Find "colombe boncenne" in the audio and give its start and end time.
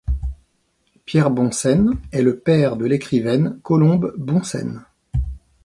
3.61-4.83